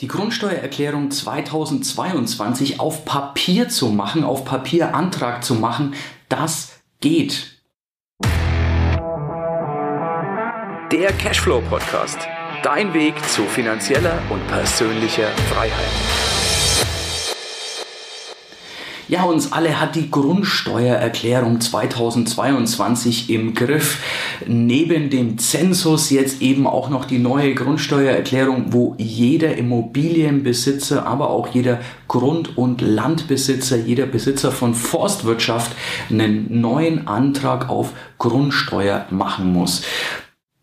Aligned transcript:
die 0.00 0.08
Grundsteuererklärung 0.08 1.10
2022 1.10 2.80
auf 2.80 3.04
Papier 3.04 3.68
zu 3.68 3.88
machen, 3.88 4.24
auf 4.24 4.44
Papierantrag 4.44 5.42
zu 5.42 5.54
machen, 5.54 5.94
das 6.28 6.80
geht. 7.00 7.62
Der 10.92 11.12
Cashflow 11.18 11.62
Podcast. 11.62 12.18
Dein 12.62 12.92
Weg 12.94 13.14
zu 13.30 13.42
finanzieller 13.44 14.18
und 14.30 14.46
persönlicher 14.48 15.28
Freiheit. 15.50 16.45
Ja, 19.08 19.22
uns 19.22 19.52
alle 19.52 19.78
hat 19.78 19.94
die 19.94 20.10
Grundsteuererklärung 20.10 21.60
2022 21.60 23.30
im 23.30 23.54
Griff. 23.54 24.02
Neben 24.48 25.10
dem 25.10 25.38
Zensus 25.38 26.10
jetzt 26.10 26.42
eben 26.42 26.66
auch 26.66 26.88
noch 26.88 27.04
die 27.04 27.20
neue 27.20 27.54
Grundsteuererklärung, 27.54 28.72
wo 28.72 28.96
jeder 28.98 29.56
Immobilienbesitzer, 29.56 31.06
aber 31.06 31.30
auch 31.30 31.46
jeder 31.54 31.78
Grund- 32.08 32.58
und 32.58 32.80
Landbesitzer, 32.80 33.76
jeder 33.76 34.06
Besitzer 34.06 34.50
von 34.50 34.74
Forstwirtschaft 34.74 35.70
einen 36.10 36.60
neuen 36.60 37.06
Antrag 37.06 37.68
auf 37.68 37.92
Grundsteuer 38.18 39.06
machen 39.10 39.52
muss. 39.52 39.82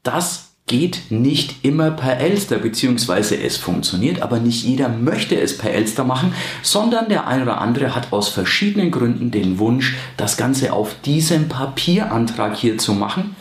Das 0.03 0.42
geht 0.67 1.11
nicht 1.11 1.65
immer 1.65 1.91
per 1.91 2.19
Elster, 2.19 2.57
beziehungsweise 2.57 3.37
es 3.37 3.57
funktioniert, 3.57 4.21
aber 4.21 4.39
nicht 4.39 4.63
jeder 4.63 4.89
möchte 4.89 5.39
es 5.39 5.57
per 5.57 5.71
Elster 5.71 6.03
machen, 6.03 6.33
sondern 6.61 7.09
der 7.09 7.27
ein 7.27 7.41
oder 7.41 7.59
andere 7.59 7.95
hat 7.95 8.13
aus 8.13 8.29
verschiedenen 8.29 8.89
Gründen 8.89 9.29
den 9.29 9.59
Wunsch, 9.59 9.95
das 10.15 10.37
Ganze 10.37 10.73
auf 10.73 10.95
diesem 11.01 11.49
Papierantrag 11.49 12.55
hier 12.55 12.77
zu 12.77 12.93
machen. 12.93 13.35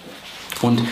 Und 0.62 0.82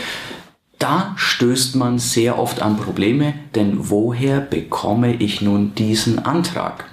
da 0.78 1.12
stößt 1.16 1.76
man 1.76 1.98
sehr 1.98 2.38
oft 2.38 2.62
an 2.62 2.76
Probleme, 2.76 3.34
denn 3.54 3.90
woher 3.90 4.40
bekomme 4.40 5.14
ich 5.14 5.42
nun 5.42 5.74
diesen 5.74 6.24
Antrag? 6.24 6.86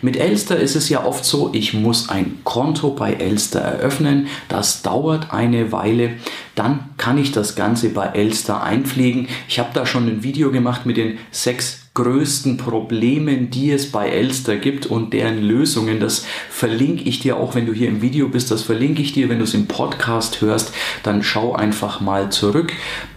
Mit 0.00 0.16
Elster 0.16 0.56
ist 0.56 0.76
es 0.76 0.88
ja 0.88 1.04
oft 1.04 1.24
so, 1.24 1.50
ich 1.52 1.74
muss 1.74 2.08
ein 2.08 2.38
Konto 2.44 2.90
bei 2.90 3.14
Elster 3.14 3.60
eröffnen. 3.60 4.28
Das 4.48 4.82
dauert 4.82 5.32
eine 5.32 5.72
Weile. 5.72 6.14
Dann 6.54 6.90
kann 6.96 7.18
ich 7.18 7.32
das 7.32 7.56
Ganze 7.56 7.90
bei 7.90 8.06
Elster 8.06 8.62
einpflegen. 8.62 9.28
Ich 9.48 9.58
habe 9.58 9.70
da 9.74 9.86
schon 9.86 10.06
ein 10.06 10.22
Video 10.22 10.52
gemacht 10.52 10.86
mit 10.86 10.96
den 10.96 11.18
sechs 11.30 11.88
größten 11.94 12.58
Problemen, 12.58 13.50
die 13.50 13.72
es 13.72 13.90
bei 13.90 14.08
Elster 14.08 14.56
gibt 14.56 14.86
und 14.86 15.12
deren 15.12 15.42
Lösungen. 15.42 15.98
Das 15.98 16.24
verlinke 16.48 17.02
ich 17.02 17.18
dir 17.18 17.36
auch, 17.36 17.56
wenn 17.56 17.66
du 17.66 17.72
hier 17.72 17.88
im 17.88 18.02
Video 18.02 18.28
bist. 18.28 18.52
Das 18.52 18.62
verlinke 18.62 19.02
ich 19.02 19.12
dir, 19.12 19.28
wenn 19.28 19.38
du 19.38 19.44
es 19.44 19.54
im 19.54 19.66
Podcast 19.66 20.40
hörst. 20.40 20.72
Dann 21.02 21.24
schau 21.24 21.54
einfach 21.54 22.00
mal 22.00 22.30
zurück, 22.30 22.72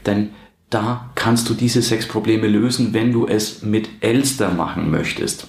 denn 0.08 0.32
da 0.72 1.12
kannst 1.14 1.50
du 1.50 1.54
diese 1.54 1.82
sechs 1.82 2.08
Probleme 2.08 2.48
lösen, 2.48 2.94
wenn 2.94 3.12
du 3.12 3.28
es 3.28 3.62
mit 3.62 3.90
Elster 4.00 4.50
machen 4.52 4.90
möchtest. 4.90 5.48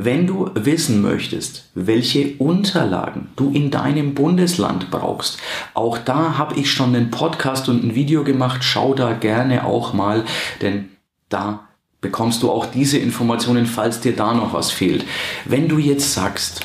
Wenn 0.00 0.28
du 0.28 0.48
wissen 0.54 1.02
möchtest, 1.02 1.70
welche 1.74 2.36
Unterlagen 2.38 3.30
du 3.34 3.50
in 3.50 3.72
deinem 3.72 4.14
Bundesland 4.14 4.92
brauchst, 4.92 5.40
auch 5.74 5.98
da 5.98 6.38
habe 6.38 6.54
ich 6.54 6.70
schon 6.70 6.94
einen 6.94 7.10
Podcast 7.10 7.68
und 7.68 7.82
ein 7.82 7.96
Video 7.96 8.22
gemacht. 8.22 8.62
Schau 8.62 8.94
da 8.94 9.12
gerne 9.14 9.64
auch 9.64 9.94
mal, 9.94 10.24
denn 10.62 10.90
da 11.28 11.64
bekommst 12.00 12.44
du 12.44 12.50
auch 12.52 12.66
diese 12.66 12.96
Informationen, 12.98 13.66
falls 13.66 13.98
dir 13.98 14.14
da 14.14 14.34
noch 14.34 14.52
was 14.52 14.70
fehlt. 14.70 15.04
Wenn 15.46 15.66
du 15.66 15.78
jetzt 15.78 16.14
sagst, 16.14 16.60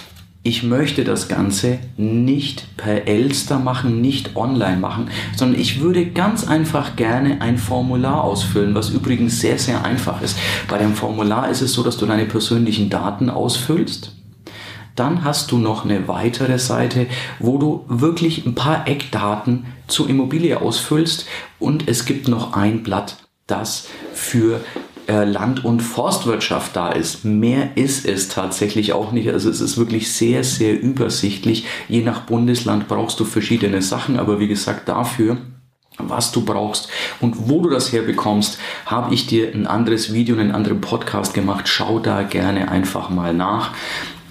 ich 0.45 0.61
möchte 0.61 1.05
das 1.05 1.29
Ganze 1.29 1.79
nicht 1.95 2.75
per 2.75 3.07
Elster 3.07 3.59
machen, 3.59 4.01
nicht 4.01 4.35
online 4.35 4.75
machen, 4.75 5.09
sondern 5.35 5.59
ich 5.59 5.79
würde 5.79 6.05
ganz 6.05 6.45
einfach 6.45 6.97
gerne 6.97 7.41
ein 7.41 7.57
Formular 7.57 8.25
ausfüllen, 8.25 8.75
was 8.75 8.89
übrigens 8.89 9.39
sehr, 9.39 9.57
sehr 9.57 9.85
einfach 9.85 10.21
ist. 10.21 10.37
Bei 10.67 10.77
dem 10.77 10.95
Formular 10.95 11.49
ist 11.49 11.61
es 11.61 11.71
so, 11.71 11.81
dass 11.81 11.95
du 11.95 12.05
deine 12.05 12.25
persönlichen 12.25 12.89
Daten 12.89 13.29
ausfüllst. 13.29 14.17
Dann 14.97 15.23
hast 15.23 15.51
du 15.51 15.57
noch 15.57 15.85
eine 15.85 16.09
weitere 16.09 16.59
Seite, 16.59 17.07
wo 17.39 17.57
du 17.57 17.85
wirklich 17.87 18.45
ein 18.45 18.53
paar 18.53 18.85
Eckdaten 18.85 19.65
zur 19.87 20.09
Immobilie 20.09 20.59
ausfüllst 20.59 21.25
und 21.57 21.87
es 21.87 22.03
gibt 22.03 22.27
noch 22.27 22.53
ein 22.53 22.83
Blatt, 22.83 23.15
das 23.47 23.87
für 24.13 24.59
Land- 25.07 25.65
und 25.65 25.81
Forstwirtschaft 25.81 26.75
da 26.75 26.91
ist. 26.91 27.25
Mehr 27.25 27.75
ist 27.75 28.05
es 28.05 28.29
tatsächlich 28.29 28.93
auch 28.93 29.11
nicht. 29.11 29.29
Also 29.29 29.49
es 29.49 29.61
ist 29.61 29.77
wirklich 29.77 30.11
sehr, 30.11 30.43
sehr 30.43 30.79
übersichtlich. 30.79 31.65
Je 31.87 32.01
nach 32.01 32.21
Bundesland 32.21 32.87
brauchst 32.87 33.19
du 33.19 33.25
verschiedene 33.25 33.81
Sachen, 33.81 34.19
aber 34.19 34.39
wie 34.39 34.47
gesagt, 34.47 34.87
dafür 34.87 35.37
was 35.97 36.31
du 36.31 36.43
brauchst 36.43 36.89
und 37.21 37.49
wo 37.49 37.61
du 37.61 37.69
das 37.69 37.91
herbekommst, 37.91 38.57
habe 38.85 39.13
ich 39.13 39.27
dir 39.27 39.53
ein 39.53 39.67
anderes 39.67 40.13
Video, 40.13 40.35
einen 40.35 40.51
anderen 40.51 40.81
Podcast 40.81 41.33
gemacht. 41.33 41.67
Schau 41.67 41.99
da 41.99 42.23
gerne 42.23 42.69
einfach 42.69 43.09
mal 43.09 43.33
nach, 43.33 43.71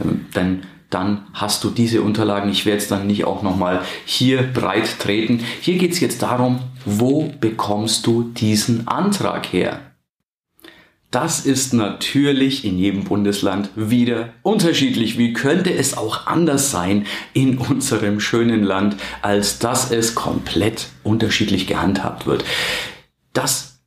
ähm, 0.02 0.26
denn 0.34 0.62
dann 0.90 1.22
hast 1.32 1.64
du 1.64 1.70
diese 1.70 2.02
Unterlagen. 2.02 2.50
Ich 2.50 2.66
werde 2.66 2.78
es 2.78 2.88
dann 2.88 3.06
nicht 3.06 3.24
auch 3.24 3.42
nochmal 3.42 3.80
hier 4.04 4.42
breit 4.42 4.98
treten. 4.98 5.40
Hier 5.60 5.78
geht 5.78 5.92
es 5.92 6.00
jetzt 6.00 6.22
darum, 6.22 6.60
wo 6.84 7.32
bekommst 7.40 8.06
du 8.06 8.24
diesen 8.24 8.88
Antrag 8.88 9.52
her? 9.52 9.80
Das 11.12 11.44
ist 11.44 11.74
natürlich 11.74 12.64
in 12.64 12.78
jedem 12.78 13.04
Bundesland 13.04 13.68
wieder 13.76 14.30
unterschiedlich. 14.40 15.18
Wie 15.18 15.34
könnte 15.34 15.70
es 15.70 15.94
auch 15.94 16.26
anders 16.26 16.70
sein 16.70 17.06
in 17.34 17.58
unserem 17.58 18.18
schönen 18.18 18.64
Land, 18.64 18.96
als 19.20 19.58
dass 19.58 19.90
es 19.90 20.14
komplett 20.14 20.86
unterschiedlich 21.04 21.66
gehandhabt 21.66 22.26
wird? 22.26 22.46
Das, 23.34 23.82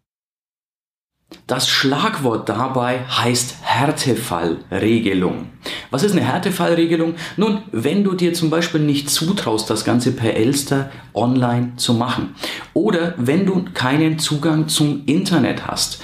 das 1.47 1.68
Schlagwort 1.68 2.47
dabei 2.47 3.03
heißt 3.06 3.56
Härtefallregelung. 3.63 5.47
Was 5.90 6.03
ist 6.03 6.12
eine 6.12 6.22
Härtefallregelung? 6.22 7.16
Nun, 7.38 7.63
wenn 7.72 8.03
du 8.03 8.13
dir 8.13 8.36
zum 8.36 8.52
Beispiel 8.52 8.81
nicht 8.81 9.09
zutraust, 9.09 9.68
das 9.72 9.84
Ganze 9.84 10.12
per 10.12 10.36
Elster 10.36 10.92
online 11.16 11.74
zu 11.78 11.96
machen 11.96 12.36
oder 12.75 13.16
wenn 13.18 13.47
du 13.47 13.66
keinen 13.74 14.19
Zugang 14.19 14.68
zum 14.68 15.07
Internet 15.07 15.66
hast 15.66 16.03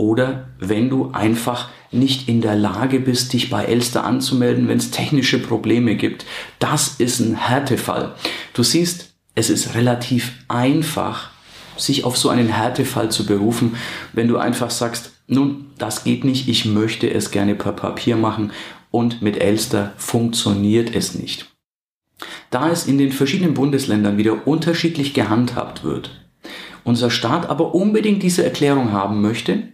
oder 0.00 0.48
wenn 0.58 0.88
du 0.88 1.10
einfach 1.12 1.68
nicht 1.92 2.26
in 2.26 2.40
der 2.40 2.56
Lage 2.56 3.00
bist, 3.00 3.34
dich 3.34 3.50
bei 3.50 3.64
Elster 3.64 4.04
anzumelden, 4.04 4.66
wenn 4.66 4.78
es 4.78 4.90
technische 4.90 5.38
Probleme 5.38 5.94
gibt. 5.94 6.24
Das 6.58 6.94
ist 6.98 7.20
ein 7.20 7.34
Härtefall. 7.34 8.14
Du 8.54 8.62
siehst, 8.62 9.12
es 9.34 9.50
ist 9.50 9.74
relativ 9.74 10.32
einfach, 10.48 11.30
sich 11.76 12.04
auf 12.04 12.16
so 12.16 12.30
einen 12.30 12.48
Härtefall 12.48 13.10
zu 13.10 13.26
berufen, 13.26 13.76
wenn 14.14 14.26
du 14.26 14.38
einfach 14.38 14.70
sagst, 14.70 15.12
nun, 15.26 15.66
das 15.76 16.02
geht 16.02 16.24
nicht, 16.24 16.48
ich 16.48 16.64
möchte 16.64 17.10
es 17.10 17.30
gerne 17.30 17.54
per 17.54 17.72
Papier 17.72 18.16
machen 18.16 18.52
und 18.90 19.20
mit 19.20 19.38
Elster 19.38 19.92
funktioniert 19.98 20.94
es 20.94 21.14
nicht. 21.14 21.54
Da 22.50 22.70
es 22.70 22.86
in 22.86 22.96
den 22.96 23.12
verschiedenen 23.12 23.54
Bundesländern 23.54 24.16
wieder 24.16 24.46
unterschiedlich 24.46 25.12
gehandhabt 25.12 25.84
wird, 25.84 26.10
unser 26.84 27.10
Staat 27.10 27.48
aber 27.48 27.74
unbedingt 27.74 28.22
diese 28.22 28.44
Erklärung 28.44 28.92
haben 28.92 29.20
möchte, 29.20 29.68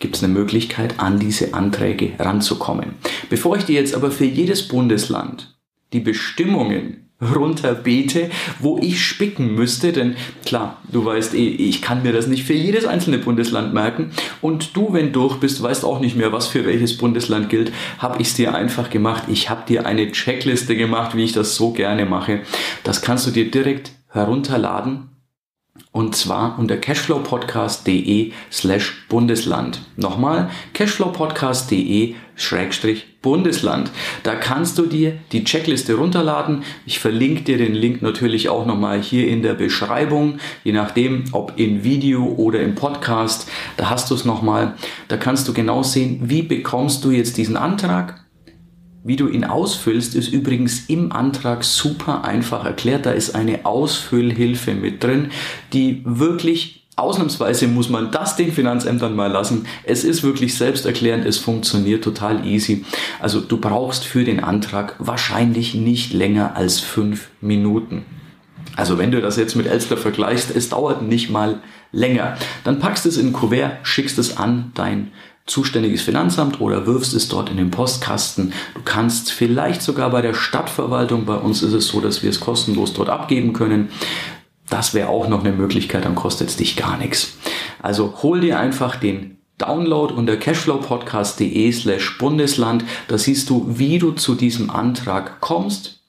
gibt 0.00 0.16
es 0.16 0.24
eine 0.24 0.32
Möglichkeit, 0.32 0.98
an 0.98 1.20
diese 1.20 1.54
Anträge 1.54 2.12
ranzukommen. 2.18 2.94
Bevor 3.28 3.56
ich 3.56 3.64
dir 3.64 3.76
jetzt 3.76 3.94
aber 3.94 4.10
für 4.10 4.24
jedes 4.24 4.66
Bundesland 4.66 5.56
die 5.92 6.00
Bestimmungen 6.00 7.10
runterbete, 7.22 8.30
wo 8.60 8.78
ich 8.78 9.04
spicken 9.04 9.54
müsste, 9.54 9.92
denn 9.92 10.16
klar, 10.46 10.78
du 10.90 11.04
weißt 11.04 11.34
eh, 11.34 11.48
ich 11.48 11.82
kann 11.82 12.02
mir 12.02 12.12
das 12.12 12.26
nicht 12.26 12.44
für 12.44 12.54
jedes 12.54 12.86
einzelne 12.86 13.18
Bundesland 13.18 13.74
merken 13.74 14.10
und 14.40 14.74
du, 14.74 14.94
wenn 14.94 15.12
durch 15.12 15.36
bist, 15.36 15.62
weißt 15.62 15.84
auch 15.84 16.00
nicht 16.00 16.16
mehr, 16.16 16.32
was 16.32 16.46
für 16.46 16.64
welches 16.64 16.96
Bundesland 16.96 17.50
gilt, 17.50 17.72
habe 17.98 18.22
ich 18.22 18.28
es 18.28 18.34
dir 18.34 18.54
einfach 18.54 18.88
gemacht. 18.88 19.24
Ich 19.28 19.50
habe 19.50 19.66
dir 19.68 19.84
eine 19.84 20.10
Checkliste 20.12 20.76
gemacht, 20.76 21.14
wie 21.14 21.24
ich 21.24 21.32
das 21.32 21.56
so 21.56 21.72
gerne 21.72 22.06
mache. 22.06 22.40
Das 22.84 23.02
kannst 23.02 23.26
du 23.26 23.30
dir 23.30 23.50
direkt 23.50 23.92
herunterladen 24.08 25.09
und 25.92 26.14
zwar 26.14 26.58
unter 26.58 26.76
cashflowpodcast.de 26.76 28.32
slash 28.50 29.06
Bundesland. 29.08 29.80
Nochmal, 29.96 30.50
cashflowpodcast.de 30.74 32.14
schrägstrich 32.36 33.20
Bundesland. 33.22 33.90
Da 34.22 34.34
kannst 34.34 34.78
du 34.78 34.86
dir 34.86 35.18
die 35.32 35.44
Checkliste 35.44 35.94
runterladen. 35.94 36.62
Ich 36.86 36.98
verlinke 36.98 37.42
dir 37.42 37.58
den 37.58 37.74
Link 37.74 38.02
natürlich 38.02 38.48
auch 38.48 38.64
nochmal 38.64 39.00
hier 39.02 39.28
in 39.28 39.42
der 39.42 39.54
Beschreibung, 39.54 40.38
je 40.64 40.72
nachdem, 40.72 41.24
ob 41.32 41.52
in 41.56 41.84
Video 41.84 42.24
oder 42.24 42.60
im 42.60 42.74
Podcast. 42.74 43.48
Da 43.76 43.90
hast 43.90 44.10
du 44.10 44.14
es 44.14 44.24
nochmal. 44.24 44.74
Da 45.08 45.16
kannst 45.16 45.48
du 45.48 45.52
genau 45.52 45.82
sehen, 45.82 46.20
wie 46.24 46.42
bekommst 46.42 47.04
du 47.04 47.10
jetzt 47.10 47.36
diesen 47.36 47.56
Antrag 47.56 48.24
wie 49.02 49.16
du 49.16 49.28
ihn 49.28 49.44
ausfüllst, 49.44 50.14
ist 50.14 50.28
übrigens 50.28 50.88
im 50.88 51.12
Antrag 51.12 51.64
super 51.64 52.24
einfach 52.24 52.64
erklärt. 52.64 53.06
Da 53.06 53.12
ist 53.12 53.34
eine 53.34 53.64
Ausfüllhilfe 53.64 54.74
mit 54.74 55.02
drin, 55.02 55.30
die 55.72 56.02
wirklich 56.04 56.80
ausnahmsweise 56.96 57.66
muss 57.66 57.88
man 57.88 58.10
das 58.10 58.36
den 58.36 58.52
Finanzämtern 58.52 59.16
mal 59.16 59.30
lassen. 59.30 59.66
Es 59.84 60.04
ist 60.04 60.22
wirklich 60.22 60.54
selbsterklärend, 60.54 61.24
es 61.24 61.38
funktioniert 61.38 62.04
total 62.04 62.46
easy. 62.46 62.84
Also 63.20 63.40
du 63.40 63.56
brauchst 63.56 64.04
für 64.04 64.24
den 64.24 64.40
Antrag 64.40 64.96
wahrscheinlich 64.98 65.74
nicht 65.74 66.12
länger 66.12 66.56
als 66.56 66.80
fünf 66.80 67.30
Minuten. 67.40 68.04
Also 68.76 68.98
wenn 68.98 69.10
du 69.10 69.20
das 69.20 69.36
jetzt 69.36 69.56
mit 69.56 69.66
Elster 69.66 69.96
vergleichst, 69.96 70.54
es 70.54 70.68
dauert 70.68 71.02
nicht 71.02 71.30
mal 71.30 71.60
länger. 71.92 72.36
Dann 72.64 72.78
packst 72.78 73.06
es 73.06 73.16
in 73.16 73.28
ein 73.28 73.32
Kuvert, 73.32 73.78
schickst 73.82 74.18
es 74.18 74.36
an 74.36 74.72
dein 74.74 75.10
zuständiges 75.50 76.02
Finanzamt 76.02 76.60
oder 76.60 76.86
wirfst 76.86 77.14
es 77.14 77.28
dort 77.28 77.50
in 77.50 77.56
den 77.56 77.70
Postkasten. 77.70 78.52
Du 78.74 78.80
kannst 78.84 79.32
vielleicht 79.32 79.82
sogar 79.82 80.10
bei 80.10 80.22
der 80.22 80.34
Stadtverwaltung, 80.34 81.26
bei 81.26 81.36
uns 81.36 81.62
ist 81.62 81.72
es 81.72 81.88
so, 81.88 82.00
dass 82.00 82.22
wir 82.22 82.30
es 82.30 82.40
kostenlos 82.40 82.92
dort 82.92 83.10
abgeben 83.10 83.52
können. 83.52 83.90
Das 84.68 84.94
wäre 84.94 85.08
auch 85.08 85.28
noch 85.28 85.40
eine 85.40 85.52
Möglichkeit, 85.52 86.04
dann 86.04 86.14
kostet 86.14 86.48
es 86.48 86.56
dich 86.56 86.76
gar 86.76 86.96
nichts. 86.96 87.36
Also 87.82 88.22
hol 88.22 88.40
dir 88.40 88.60
einfach 88.60 88.96
den 88.96 89.38
Download 89.58 90.14
unter 90.14 90.36
cashflowpodcast.de 90.36 91.72
slash 91.72 92.16
Bundesland. 92.18 92.84
Da 93.08 93.18
siehst 93.18 93.50
du, 93.50 93.66
wie 93.68 93.98
du 93.98 94.12
zu 94.12 94.34
diesem 94.34 94.70
Antrag 94.70 95.40
kommst. 95.40 95.99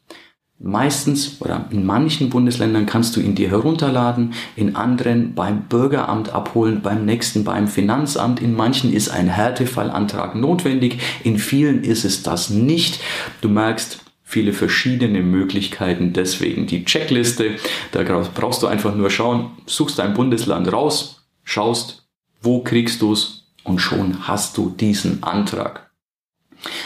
Meistens 0.64 1.42
oder 1.42 1.68
in 1.72 1.86
manchen 1.86 2.30
Bundesländern 2.30 2.86
kannst 2.86 3.16
du 3.16 3.20
ihn 3.20 3.34
dir 3.34 3.50
herunterladen, 3.50 4.34
in 4.56 4.76
anderen 4.76 5.34
beim 5.34 5.64
Bürgeramt 5.64 6.34
abholen, 6.34 6.82
beim 6.84 7.04
nächsten 7.04 7.44
beim 7.44 7.68
Finanzamt. 7.68 8.40
In 8.40 8.56
manchen 8.56 8.94
ist 8.94 9.10
ein 9.10 9.28
Härtefallantrag 9.28 10.36
notwendig, 10.36 11.00
in 11.24 11.40
vielen 11.40 11.84
ist 11.84 12.06
es 12.06 12.22
das 12.22 12.52
nicht. 12.52 13.00
Du 13.42 13.50
merkst, 13.50 14.02
viele 14.32 14.54
verschiedene 14.54 15.22
Möglichkeiten. 15.22 16.14
Deswegen 16.14 16.66
die 16.66 16.86
Checkliste. 16.86 17.56
Da 17.92 18.04
brauchst 18.04 18.64
du 18.64 18.68
einfach 18.68 18.96
nur 18.96 19.10
schauen, 19.10 19.52
suchst 19.66 20.00
dein 20.00 20.14
Bundesland 20.14 20.72
raus, 20.72 21.26
schaust, 21.44 22.08
wo 22.42 22.64
kriegst 22.64 23.02
du 23.02 23.14
es 23.14 23.48
und 23.64 23.80
schon 23.80 24.28
hast 24.28 24.58
du 24.58 24.70
diesen 24.70 25.22
Antrag. 25.24 25.92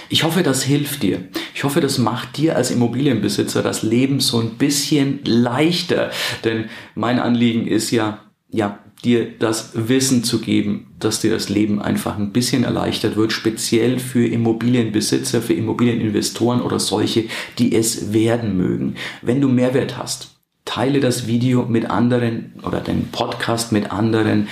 Ich 0.09 0.23
hoffe, 0.23 0.43
das 0.43 0.63
hilft 0.63 1.03
dir. 1.03 1.29
Ich 1.55 1.63
hoffe, 1.63 1.79
das 1.79 1.97
macht 1.97 2.35
dir 2.35 2.57
als 2.57 2.69
Immobilienbesitzer 2.69 3.63
das 3.63 3.81
Leben 3.81 4.19
so 4.19 4.41
ein 4.41 4.55
bisschen 4.55 5.21
leichter. 5.23 6.11
Denn 6.43 6.65
mein 6.95 7.17
Anliegen 7.17 7.65
ist 7.65 7.91
ja, 7.91 8.19
ja, 8.51 8.79
dir 9.05 9.31
das 9.39 9.71
Wissen 9.73 10.25
zu 10.25 10.41
geben, 10.41 10.87
dass 10.99 11.21
dir 11.21 11.31
das 11.31 11.47
Leben 11.47 11.81
einfach 11.81 12.17
ein 12.17 12.33
bisschen 12.33 12.65
erleichtert 12.65 13.15
wird, 13.15 13.31
speziell 13.31 13.99
für 13.99 14.27
Immobilienbesitzer, 14.27 15.41
für 15.41 15.53
Immobilieninvestoren 15.53 16.61
oder 16.61 16.79
solche, 16.79 17.23
die 17.57 17.73
es 17.73 18.11
werden 18.11 18.57
mögen. 18.57 18.95
Wenn 19.21 19.39
du 19.39 19.47
Mehrwert 19.47 19.97
hast, 19.97 20.35
teile 20.65 20.99
das 20.99 21.25
Video 21.25 21.65
mit 21.65 21.89
anderen 21.89 22.53
oder 22.63 22.81
den 22.81 23.07
Podcast 23.13 23.71
mit 23.71 23.91
anderen, 23.91 24.49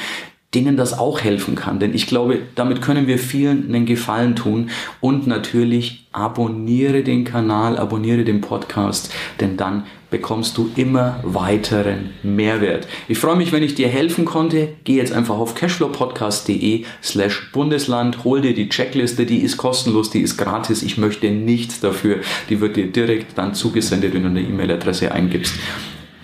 denen 0.54 0.78
das 0.78 0.98
auch 0.98 1.22
helfen 1.22 1.56
kann. 1.56 1.80
Denn 1.80 1.94
ich 1.94 2.08
glaube, 2.08 2.40
damit 2.56 2.82
können 2.82 3.08
wir 3.08 3.18
vielen 3.18 3.66
einen 3.68 3.86
Gefallen 3.86 4.36
tun. 4.36 4.70
Und 5.02 5.28
natürlich 5.28 6.06
abonniere 6.12 7.04
den 7.04 7.24
Kanal, 7.24 7.78
abonniere 7.78 8.24
den 8.24 8.42
Podcast, 8.42 9.12
denn 9.40 9.58
dann 9.58 9.84
bekommst 10.14 10.60
du 10.60 10.70
immer 10.76 11.20
weiteren 11.24 12.12
Mehrwert. 12.22 12.88
Ich 13.08 13.18
freue 13.18 13.36
mich, 13.36 13.52
wenn 13.52 13.64
ich 13.64 13.74
dir 13.74 13.88
helfen 13.88 14.26
konnte. 14.26 14.70
Geh 14.84 14.98
jetzt 14.98 15.12
einfach 15.12 15.40
auf 15.40 15.56
cashflowpodcast.de 15.56 16.86
slash 17.02 17.52
Bundesland, 17.52 18.24
hol 18.24 18.42
dir 18.42 18.54
die 18.54 18.70
Checkliste, 18.70 19.26
die 19.26 19.40
ist 19.40 19.58
kostenlos, 19.58 20.12
die 20.12 20.22
ist 20.22 20.38
gratis. 20.38 20.84
Ich 20.84 21.00
möchte 21.00 21.32
nichts 21.32 21.80
dafür. 21.80 22.20
Die 22.52 22.62
wird 22.62 22.76
dir 22.76 22.92
direkt 22.92 23.36
dann 23.40 23.56
zugesendet, 23.56 24.14
wenn 24.14 24.22
du 24.22 24.30
eine 24.30 24.42
E-Mail-Adresse 24.42 25.12
eingibst. 25.12 25.56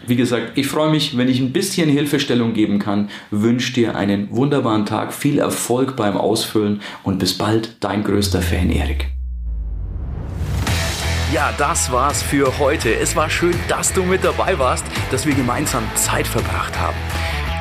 Wie 0.09 0.15
gesagt, 0.15 0.53
ich 0.57 0.65
freue 0.65 0.89
mich, 0.89 1.17
wenn 1.17 1.29
ich 1.29 1.39
ein 1.39 1.53
bisschen 1.53 1.88
Hilfestellung 1.88 2.53
geben 2.53 2.79
kann. 2.79 3.09
Wünsche 3.29 3.73
dir 3.73 3.95
einen 3.95 4.31
wunderbaren 4.31 4.88
Tag, 4.88 5.13
viel 5.13 5.38
Erfolg 5.38 5.95
beim 5.95 6.17
Ausfüllen 6.17 6.81
und 7.03 7.19
bis 7.19 7.38
bald, 7.38 7.75
dein 7.79 8.03
größter 8.03 8.41
Fan 8.41 8.71
Erik. 8.71 9.06
Ja, 11.31 11.53
das 11.59 11.91
war's 11.91 12.23
für 12.23 12.57
heute. 12.57 12.91
Es 12.91 13.15
war 13.15 13.29
schön, 13.29 13.53
dass 13.67 13.94
du 13.94 14.01
mit 14.01 14.23
dabei 14.23 14.57
warst, 14.57 14.83
dass 15.11 15.27
wir 15.27 15.35
gemeinsam 15.35 15.83
Zeit 15.94 16.25
verbracht 16.25 16.79
haben. 16.79 16.97